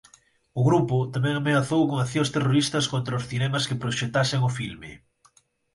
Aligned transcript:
O 0.59 0.61
grupo 0.69 0.95
tamén 1.13 1.35
ameazou 1.35 1.81
con 1.89 1.97
accións 1.99 2.31
terroristas 2.35 2.85
contra 2.93 3.19
os 3.19 3.27
cinemas 3.31 3.67
que 3.67 3.81
proxectasen 3.83 4.41
o 4.47 4.51
filme. 4.59 4.91